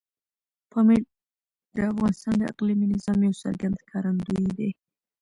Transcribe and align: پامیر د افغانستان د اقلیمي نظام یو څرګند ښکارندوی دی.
پامیر 0.71 1.01
د 1.75 1.77
افغانستان 1.91 2.35
د 2.39 2.43
اقلیمي 2.51 2.85
نظام 2.93 3.19
یو 3.27 3.39
څرګند 3.43 3.79
ښکارندوی 3.83 4.45
دی. 4.57 4.69